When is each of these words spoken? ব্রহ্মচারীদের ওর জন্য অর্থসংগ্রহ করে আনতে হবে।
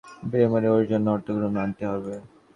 ব্রহ্মচারীদের 0.29 0.73
ওর 0.75 0.89
জন্য 0.91 1.05
অর্থসংগ্রহ 1.09 1.49
করে 1.49 1.63
আনতে 1.63 1.83
হবে। 1.91 2.13